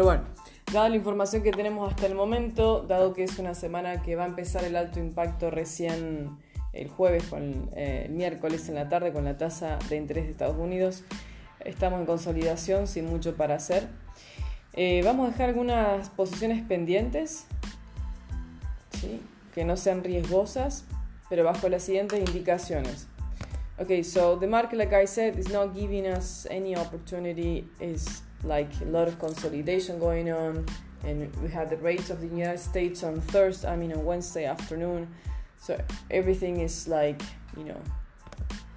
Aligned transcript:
Pero 0.00 0.08
bueno, 0.08 0.22
dada 0.72 0.88
la 0.88 0.96
información 0.96 1.42
que 1.42 1.50
tenemos 1.50 1.90
hasta 1.90 2.06
el 2.06 2.14
momento, 2.14 2.80
dado 2.88 3.12
que 3.12 3.22
es 3.22 3.38
una 3.38 3.52
semana 3.52 4.00
que 4.00 4.16
va 4.16 4.24
a 4.24 4.28
empezar 4.28 4.64
el 4.64 4.74
alto 4.74 4.98
impacto 4.98 5.50
recién 5.50 6.38
el 6.72 6.88
jueves, 6.88 7.24
con 7.24 7.68
eh, 7.76 8.04
el 8.06 8.12
miércoles 8.12 8.66
en 8.70 8.76
la 8.76 8.88
tarde 8.88 9.12
con 9.12 9.26
la 9.26 9.36
tasa 9.36 9.78
de 9.90 9.96
interés 9.96 10.24
de 10.24 10.30
Estados 10.30 10.56
Unidos, 10.56 11.04
estamos 11.66 12.00
en 12.00 12.06
consolidación 12.06 12.86
sin 12.86 13.10
mucho 13.10 13.36
para 13.36 13.56
hacer. 13.56 13.88
Eh, 14.72 15.02
vamos 15.04 15.28
a 15.28 15.32
dejar 15.32 15.50
algunas 15.50 16.08
posiciones 16.08 16.62
pendientes, 16.62 17.44
¿sí? 18.98 19.20
que 19.54 19.66
no 19.66 19.76
sean 19.76 20.02
riesgosas, 20.02 20.86
pero 21.28 21.44
bajo 21.44 21.68
las 21.68 21.82
siguientes 21.82 22.20
indicaciones. 22.20 23.06
Okay, 23.78 24.02
so 24.02 24.38
the 24.38 24.46
market, 24.46 24.78
like 24.78 24.94
I 24.94 25.06
said, 25.06 25.38
is 25.38 25.50
not 25.50 25.74
giving 25.74 26.06
us 26.06 26.46
any 26.50 26.74
opportunity. 26.74 27.68
Like 28.44 28.70
a 28.80 28.86
lot 28.86 29.08
of 29.08 29.18
consolidation 29.18 29.98
going 29.98 30.30
on, 30.30 30.66
and 31.04 31.34
we 31.42 31.48
had 31.48 31.70
the 31.70 31.76
rates 31.76 32.10
of 32.10 32.20
the 32.20 32.26
United 32.26 32.58
States 32.58 33.02
on 33.02 33.20
Thursday. 33.20 33.68
I 33.68 33.76
mean, 33.76 33.92
on 33.92 34.04
Wednesday 34.04 34.44
afternoon. 34.44 35.08
So 35.58 35.78
everything 36.10 36.60
is 36.60 36.88
like, 36.88 37.22
you 37.56 37.64
know, 37.64 37.80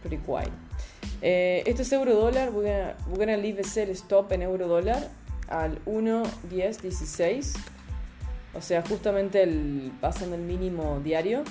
pretty 0.00 0.18
quiet. 0.18 0.52
Eh, 1.22 1.62
esto 1.66 1.82
es 1.82 1.92
euro 1.92 2.14
dólar. 2.14 2.52
We're 2.52 2.64
gonna, 2.64 2.94
we're 3.08 3.18
gonna 3.18 3.36
leave 3.36 3.60
a 3.60 3.64
sell 3.64 3.94
stop 3.94 4.32
en 4.32 4.42
euro 4.42 4.66
dólar 4.66 5.08
al 5.48 5.78
1.10.16. 5.84 7.56
O 8.54 8.60
sea, 8.60 8.82
justamente 8.82 9.42
el, 9.42 9.92
pasando 10.00 10.36
el 10.36 10.42
mínimo 10.42 11.00
diario. 11.02 11.44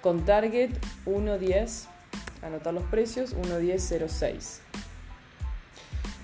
Con 0.00 0.24
target 0.24 0.70
1.10 1.06 1.86
anotar 2.42 2.72
los 2.72 2.84
precios 2.84 3.36
1.1006 3.36 4.60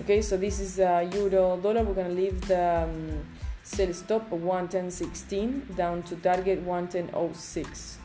okay 0.05 0.21
so 0.21 0.37
this 0.37 0.59
is 0.59 0.77
a 0.77 1.09
euro 1.13 1.57
dollar. 1.57 1.83
We're 1.83 1.95
going 1.95 2.09
to 2.09 2.13
leave 2.13 2.39
the 2.47 2.83
um, 2.83 3.25
sell 3.63 3.91
stop 3.91 4.31
of 4.31 4.39
110.16 4.39 5.75
down 5.75 6.03
to 6.03 6.15
target 6.17 6.63
110.06 6.63 7.97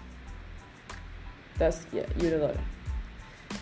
that's 1.59 1.85
yeah, 1.93 2.07
euro 2.19 2.39
dollar. 2.39 2.61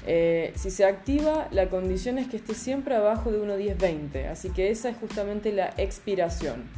Eh, 0.06 0.53
si 0.55 0.70
se 0.70 0.84
activa 0.84 1.48
la 1.50 1.69
condición 1.69 2.19
es 2.19 2.28
que 2.28 2.36
esté 2.36 2.55
siempre 2.55 2.94
abajo 2.94 3.33
de 3.33 3.41
1.1020 3.41 4.31
así 4.31 4.50
que 4.50 4.70
esa 4.70 4.91
es 4.91 4.97
justamente 4.98 5.50
la 5.50 5.75
expiración. 5.77 6.69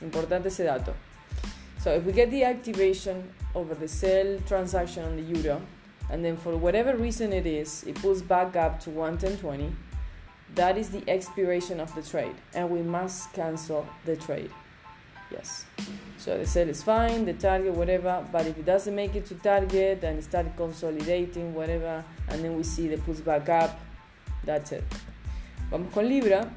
Importante 0.00 0.48
ese 0.48 0.64
dato. 0.64 0.94
So 1.84 1.94
if 1.94 2.06
we 2.06 2.12
get 2.12 2.30
the 2.30 2.46
activation 2.46 3.22
over 3.54 3.74
the 3.74 3.88
sell 3.88 4.38
transaction 4.46 5.04
on 5.04 5.16
the 5.16 5.22
euro 5.22 5.60
and 6.10 6.24
then 6.24 6.38
for 6.38 6.56
whatever 6.56 6.96
reason 6.96 7.34
it 7.34 7.44
is, 7.44 7.84
it 7.86 8.00
pulls 8.00 8.22
back 8.22 8.56
up 8.56 8.80
to 8.80 8.90
110.20, 8.90 9.70
that 10.54 10.76
is 10.76 10.90
the 10.90 11.02
expiration 11.08 11.80
of 11.80 11.94
the 11.94 12.02
trade, 12.02 12.34
and 12.54 12.70
we 12.70 12.82
must 12.82 13.32
cancel 13.32 13.86
the 14.04 14.16
trade. 14.16 14.50
Yes. 15.30 15.64
So 16.18 16.36
the 16.36 16.46
sell 16.46 16.68
is 16.68 16.82
fine, 16.82 17.24
the 17.24 17.34
target, 17.34 17.72
whatever, 17.72 18.26
but 18.32 18.46
if 18.46 18.58
it 18.58 18.66
doesn't 18.66 18.94
make 18.94 19.14
it 19.14 19.26
to 19.26 19.34
target 19.36 20.02
and 20.02 20.22
start 20.22 20.56
consolidating, 20.56 21.54
whatever, 21.54 22.04
and 22.28 22.42
then 22.42 22.56
we 22.56 22.64
see 22.64 22.88
the 22.88 22.98
pulls 22.98 23.20
back 23.20 23.48
up, 23.48 23.78
that's 24.44 24.72
it. 24.72 24.84
Vamos 25.70 25.92
con 25.94 26.08
Libra. 26.08 26.50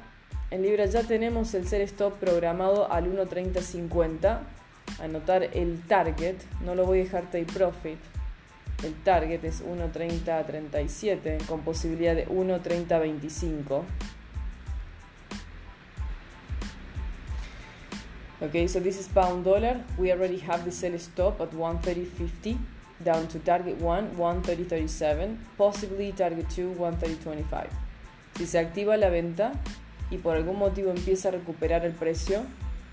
En 0.50 0.62
Libra 0.62 0.86
ya 0.86 1.02
tenemos 1.02 1.54
el 1.54 1.66
sell 1.66 1.82
stop 1.82 2.18
programado 2.18 2.90
al 2.90 3.04
1.3050. 3.04 4.40
Anotar 5.00 5.48
el 5.52 5.82
target, 5.88 6.36
no 6.64 6.74
lo 6.74 6.84
voy 6.84 7.00
a 7.00 7.04
dejar 7.04 7.30
take 7.30 7.46
profit 7.46 7.98
el 8.82 8.94
target 9.02 9.44
es 9.44 9.64
1.30.37 9.64 11.46
con 11.46 11.60
posibilidad 11.60 12.14
de 12.14 12.26
1.30.25. 12.28 13.82
Okay, 18.40 18.68
so 18.68 18.80
this 18.80 18.98
is 18.98 19.08
pound 19.08 19.44
dollar. 19.44 19.82
We 19.96 20.12
already 20.12 20.38
have 20.40 20.64
the 20.64 20.72
sell 20.72 20.98
stop 20.98 21.40
at 21.40 21.52
130.50 21.52 22.58
down 23.02 23.26
to 23.28 23.38
target 23.38 23.80
1, 23.80 24.16
130.37, 24.16 25.36
possibly 25.56 26.12
target 26.12 26.46
2, 26.48 26.76
130.25. 26.76 27.66
Si 28.36 28.46
se 28.46 28.58
activa 28.58 28.96
la 28.96 29.08
venta 29.08 29.52
y 30.10 30.18
por 30.18 30.36
algún 30.36 30.58
motivo 30.58 30.90
empieza 30.90 31.28
a 31.28 31.32
recuperar 31.32 31.84
el 31.84 31.92
precio, 31.92 32.42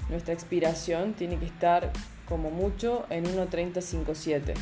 nuestra 0.09 0.34
expiración 0.34 1.13
tiene 1.13 1.38
que 1.38 1.46
estar 1.46 1.92
como 2.28 2.52
mucho 2.52 3.06
en 3.09 3.25
1.3057. 3.25 4.53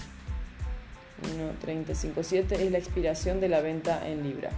1.357 1.63 2.51
es 2.53 2.71
la 2.71 2.77
expiración 2.77 3.39
de 3.39 3.49
la 3.49 3.61
venta 3.61 4.07
en 4.07 4.23
libra. 4.23 4.51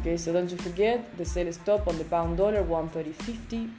Okay, 0.00 0.16
so 0.16 0.32
don't 0.32 0.50
you 0.50 0.56
forget 0.56 1.16
the 1.16 1.24
sell 1.24 1.52
stop 1.52 1.86
on 1.86 1.98
the 1.98 2.04
pound 2.04 2.38
dollar 2.38 2.64
130.50. 2.64 3.70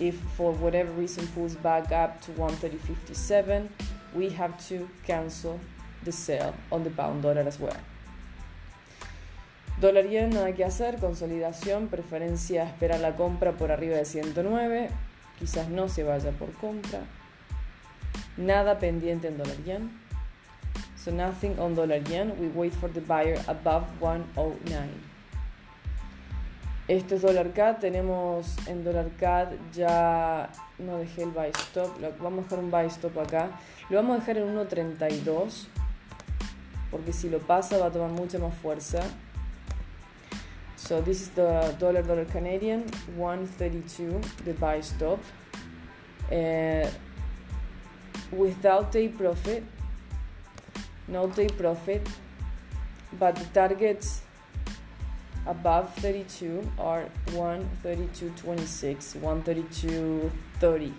If 0.00 0.16
for 0.36 0.52
whatever 0.52 0.90
reason 0.92 1.26
pulls 1.28 1.54
back 1.56 1.92
up 1.92 2.20
to 2.22 2.32
130.57, 2.32 3.68
we 4.14 4.30
have 4.30 4.56
to 4.68 4.88
cancel 5.06 5.60
the 6.04 6.12
sale 6.12 6.54
on 6.72 6.84
the 6.84 6.90
pound 6.90 7.22
dollar 7.22 7.42
as 7.46 7.60
well. 7.60 7.76
Dólar 9.80 10.08
yen, 10.10 10.30
nada 10.30 10.52
que 10.52 10.64
hacer, 10.64 10.98
consolidación, 10.98 11.88
preferencia 11.88 12.64
esperar 12.64 13.00
la 13.00 13.16
compra 13.16 13.52
por 13.52 13.72
arriba 13.72 13.96
de 13.96 14.04
109, 14.04 14.90
quizás 15.38 15.68
no 15.68 15.88
se 15.88 16.02
vaya 16.02 16.32
por 16.32 16.52
compra. 16.52 17.00
Nada 18.36 18.78
pendiente 18.78 19.28
en 19.28 19.38
dólar 19.38 19.56
yen. 19.64 20.09
So 21.02 21.10
nothing 21.10 21.58
on 21.58 21.74
dollar 21.74 21.96
yen. 21.96 22.38
We 22.38 22.48
wait 22.48 22.74
for 22.74 22.88
the 22.88 23.00
buyer 23.00 23.42
above 23.48 23.88
109. 24.00 24.88
Esto 26.88 27.14
es 27.14 27.22
dólar 27.22 27.54
CAD. 27.54 27.78
Tenemos 27.80 28.56
en 28.66 28.84
dólar 28.84 29.08
CAD 29.18 29.52
ya 29.72 30.50
no 30.78 30.98
dejé 30.98 31.22
el 31.22 31.30
buy 31.30 31.48
stop. 31.54 31.88
Vamos 32.20 32.40
a 32.40 32.42
dejar 32.42 32.58
un 32.58 32.70
buy 32.70 32.86
stop 32.88 33.18
acá. 33.18 33.48
Lo 33.88 33.96
vamos 33.96 34.16
a 34.16 34.20
dejar 34.20 34.36
en 34.36 34.54
1.32 34.54 35.68
porque 36.90 37.14
si 37.14 37.30
lo 37.30 37.38
pasa 37.38 37.78
va 37.78 37.86
a 37.86 37.90
tomar 37.90 38.10
mucha 38.10 38.38
más 38.38 38.54
fuerza. 38.54 39.00
So 40.76 41.00
this 41.00 41.22
is 41.22 41.30
the 41.30 41.74
dollar 41.78 42.02
dollar 42.02 42.26
Canadian 42.26 42.84
132 43.16 44.20
the 44.44 44.52
buy 44.52 44.82
stop. 44.82 45.20
Uh, 46.30 46.86
without 48.32 48.94
a 48.94 49.08
profit 49.08 49.64
no 51.10 51.26
take 51.28 51.56
profit, 51.56 52.08
but 53.18 53.36
the 53.36 53.44
targets 53.46 54.22
above 55.46 55.92
32 55.96 56.62
are 56.78 57.06
132.26, 57.26 59.16
132.30. 59.20 60.92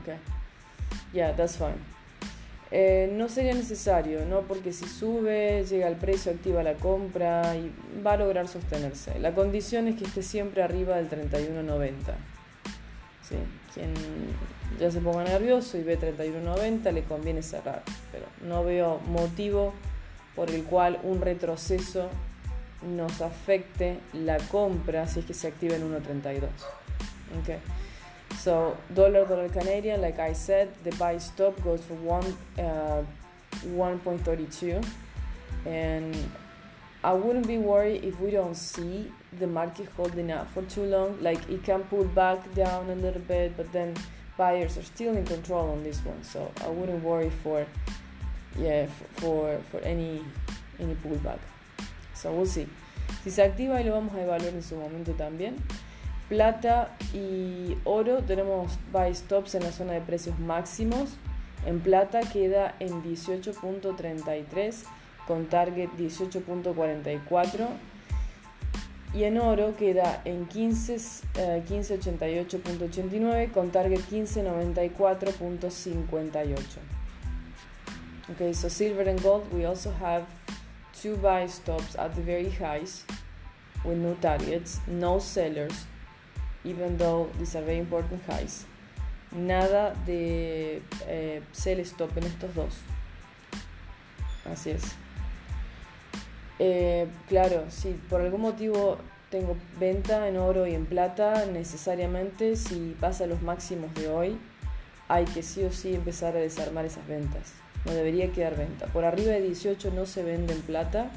Okay, 0.00 0.18
yeah, 1.12 1.32
that's 1.32 1.56
fine. 1.56 1.78
Eh, 2.74 3.10
no 3.12 3.28
sería 3.28 3.52
necesario, 3.52 4.24
¿no? 4.24 4.40
Porque 4.42 4.72
si 4.72 4.86
sube, 4.86 5.62
llega 5.64 5.86
al 5.86 5.96
precio, 5.96 6.32
activa 6.32 6.62
la 6.62 6.72
compra 6.74 7.54
y 7.54 7.70
va 8.02 8.14
a 8.14 8.16
lograr 8.16 8.48
sostenerse. 8.48 9.18
La 9.20 9.34
condición 9.34 9.88
es 9.88 9.96
que 9.96 10.04
esté 10.04 10.22
siempre 10.22 10.62
arriba 10.62 10.96
del 10.96 11.10
31.90. 11.10 12.14
¿Sí? 13.32 13.38
Quien 13.74 13.94
ya 14.78 14.90
se 14.90 15.00
ponga 15.00 15.24
nervioso 15.24 15.78
y 15.78 15.82
ve 15.82 15.98
31.90 15.98 16.92
le 16.92 17.04
conviene 17.04 17.42
cerrar, 17.42 17.82
pero 18.10 18.26
no 18.42 18.64
veo 18.64 19.00
motivo 19.06 19.72
por 20.36 20.50
el 20.50 20.64
cual 20.64 20.98
un 21.02 21.20
retroceso 21.20 22.08
nos 22.82 23.20
afecte 23.20 24.00
la 24.12 24.38
compra 24.38 25.06
si 25.06 25.20
es 25.20 25.26
que 25.26 25.34
se 25.34 25.48
activa 25.48 25.76
en 25.76 25.90
1.32. 25.90 26.48
Okay. 27.42 27.58
So 28.38 28.76
dollar 28.88 29.26
dollar 29.26 29.48
Canadian, 29.50 30.00
like 30.00 30.18
I 30.18 30.34
said, 30.34 30.68
the 30.84 30.90
buy 30.96 31.18
stop 31.18 31.62
goes 31.62 31.80
for 31.82 31.94
one 31.94 32.26
uh, 32.58 33.02
1.32, 33.74 34.84
and 35.64 36.14
I 37.04 37.12
wouldn't 37.12 37.48
be 37.48 37.58
worried 37.58 38.04
if 38.04 38.20
we 38.20 38.30
don't 38.30 38.54
see 38.54 39.10
the 39.38 39.46
market 39.46 39.88
holding 39.96 40.30
up 40.30 40.48
for 40.52 40.62
too 40.62 40.84
long. 40.84 41.18
Like 41.20 41.48
it 41.50 41.64
can 41.64 41.82
pull 41.84 42.04
back 42.04 42.54
down 42.54 42.90
a 42.90 42.94
little 42.94 43.22
bit, 43.22 43.56
but 43.56 43.72
then 43.72 43.94
buyers 44.36 44.78
are 44.78 44.84
still 44.84 45.16
in 45.16 45.24
control 45.24 45.70
on 45.70 45.82
this 45.82 46.04
one. 46.04 46.22
So 46.22 46.52
I 46.64 46.68
wouldn't 46.68 47.02
worry 47.02 47.30
for 47.42 47.66
yeah 48.56 48.86
for 49.16 49.58
for 49.70 49.80
any 49.80 50.22
any 50.78 50.94
pullback. 50.94 51.38
So 52.14 52.32
we'll 52.32 52.46
see. 52.46 52.68
Si 53.24 53.30
se 53.30 53.42
activa 53.42 53.80
y 53.80 53.84
lo 53.84 53.92
vamos 53.92 54.14
a 54.14 54.22
evaluar 54.22 54.54
en 54.54 54.62
su 54.62 54.76
momento 54.76 55.12
también. 55.12 55.56
Plata 56.28 56.96
y 57.12 57.76
oro 57.84 58.22
tenemos 58.22 58.78
buy 58.92 59.12
stops 59.14 59.56
en 59.56 59.64
la 59.64 59.72
zona 59.72 59.94
de 59.94 60.00
precios 60.00 60.38
máximos. 60.38 61.16
En 61.66 61.80
plata 61.80 62.20
queda 62.20 62.74
en 62.80 63.02
18.33 63.02 64.84
con 65.26 65.46
target 65.46 65.90
18.44 65.98 67.68
y 69.14 69.24
en 69.24 69.38
oro 69.38 69.74
queda 69.76 70.22
en 70.24 70.46
15, 70.46 70.94
1588.89 70.94 73.52
con 73.52 73.70
target 73.70 74.00
1594.58. 74.10 76.56
Okay, 78.32 78.54
so 78.54 78.68
silver 78.68 79.08
and 79.08 79.20
gold 79.22 79.52
we 79.52 79.66
also 79.66 79.92
have 80.00 80.24
two 80.94 81.16
buy 81.16 81.46
stops 81.46 81.94
at 81.96 82.14
the 82.14 82.22
very 82.22 82.48
highs 82.48 83.04
with 83.84 83.98
no 83.98 84.14
targets, 84.14 84.80
no 84.86 85.18
sellers, 85.18 85.84
even 86.64 86.96
though 86.96 87.28
these 87.38 87.54
are 87.56 87.64
very 87.64 87.78
important 87.78 88.22
highs. 88.26 88.64
Nada 89.32 89.94
de 90.06 90.80
eh, 91.08 91.42
sell 91.52 91.84
stop 91.84 92.16
en 92.16 92.24
estos 92.24 92.54
dos. 92.54 92.80
Así 94.44 94.70
es. 94.70 94.96
Eh, 96.64 97.08
claro, 97.28 97.64
si 97.70 97.88
por 98.08 98.20
algún 98.20 98.42
motivo 98.42 98.98
tengo 99.32 99.56
venta 99.80 100.28
en 100.28 100.36
oro 100.36 100.64
y 100.68 100.74
en 100.74 100.86
plata, 100.86 101.44
necesariamente 101.46 102.54
si 102.54 102.96
pasa 103.00 103.26
los 103.26 103.42
máximos 103.42 103.92
de 103.94 104.06
hoy, 104.06 104.38
hay 105.08 105.24
que 105.24 105.42
sí 105.42 105.64
o 105.64 105.72
sí 105.72 105.92
empezar 105.92 106.36
a 106.36 106.38
desarmar 106.38 106.84
esas 106.84 107.04
ventas. 107.08 107.54
No 107.84 107.92
debería 107.92 108.30
quedar 108.30 108.56
venta. 108.56 108.86
Por 108.86 109.04
arriba 109.04 109.32
de 109.32 109.40
18 109.40 109.90
no 109.90 110.06
se 110.06 110.22
vende 110.22 110.52
en 110.52 110.60
plata 110.60 111.10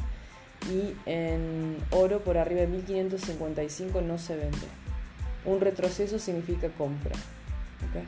y 0.68 0.95
en 1.06 1.77
oro 1.92 2.21
por 2.21 2.39
arriba 2.39 2.62
de 2.62 2.68
1555 2.68 4.01
no 4.01 4.18
se 4.18 4.38
vende. 4.38 4.68
Un 5.45 5.62
retroceso 5.62 6.18
significa 6.18 6.69
compra. 6.69 7.13
Okay? 7.92 8.07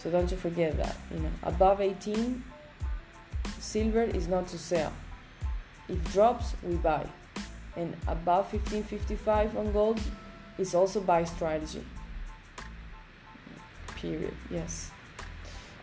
So 0.00 0.08
don't 0.08 0.30
you 0.30 0.36
forget 0.36 0.76
that. 0.76 0.94
You 1.10 1.18
know, 1.18 1.30
above 1.42 1.80
18, 1.80 2.44
silver 3.58 4.04
is 4.14 4.28
not 4.28 4.46
to 4.52 4.56
sell. 4.56 4.92
If 5.88 6.12
drops, 6.12 6.54
we 6.62 6.76
buy. 6.76 7.06
And 7.76 7.96
above 8.06 8.52
1555 8.52 9.56
on 9.56 9.72
gold 9.72 10.00
is 10.58 10.74
also 10.74 11.00
buy 11.00 11.24
strategy. 11.24 11.84
Period. 13.96 14.34
Yes. 14.50 14.90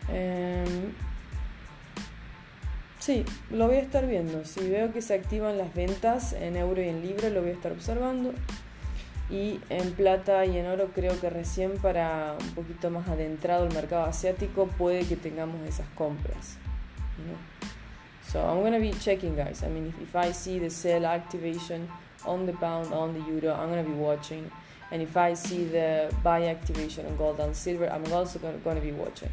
Um, 0.10 0.96
Sí, 3.02 3.26
lo 3.50 3.66
voy 3.66 3.78
a 3.78 3.82
estar 3.82 4.06
viendo. 4.06 4.46
Si 4.46 4.70
veo 4.70 4.94
que 4.94 5.02
se 5.02 5.16
activan 5.16 5.58
las 5.58 5.74
ventas 5.74 6.34
en 6.34 6.56
euro 6.56 6.84
y 6.84 6.88
en 6.88 7.02
libra, 7.02 7.30
lo 7.30 7.42
voy 7.42 7.50
a 7.50 7.54
estar 7.54 7.72
observando. 7.72 8.32
Y 9.28 9.60
en 9.70 9.94
plata 9.94 10.46
y 10.46 10.56
en 10.60 10.68
oro 10.68 10.92
creo 10.94 11.20
que 11.20 11.32
recién 11.32 11.80
para 11.80 12.36
un 12.40 12.50
poquito 12.52 12.92
más 12.92 13.08
adentrado 13.08 13.66
el 13.66 13.74
mercado 13.74 14.06
asiático 14.06 14.68
puede 14.68 15.08
que 15.08 15.16
tengamos 15.16 15.68
esas 15.68 15.88
compras. 15.96 16.58
Know? 17.18 17.72
So 18.28 18.44
I'm 18.44 18.62
gonna 18.64 18.80
be 18.80 18.92
checking 18.94 19.36
guys. 19.36 19.64
I 19.64 19.70
mean 19.70 19.88
if, 19.88 20.02
if 20.02 20.16
I 20.16 20.32
see 20.32 20.60
the 20.60 20.70
sell 20.70 21.06
activation 21.06 21.90
on 22.26 22.46
the 22.46 22.54
pound, 22.54 22.94
on 22.94 23.14
the 23.14 23.20
euro, 23.32 23.54
I'm 23.54 23.70
gonna 23.70 23.84
be 23.84 23.92
watching. 23.92 24.50
And 24.92 25.02
if 25.02 25.16
I 25.16 25.34
see 25.34 25.66
the 25.66 26.14
buy 26.22 26.48
activation 26.48 27.06
on 27.06 27.16
gold 27.16 27.40
and 27.40 27.56
silver, 27.56 27.88
I'm 27.88 28.12
also 28.12 28.40
gonna, 28.40 28.58
gonna 28.58 28.82
be 28.82 28.92
watching. 28.92 29.30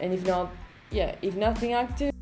And 0.00 0.12
if 0.12 0.26
not, 0.26 0.50
yeah, 0.90 1.14
if 1.22 1.36
nothing 1.36 1.72
active 1.72 2.12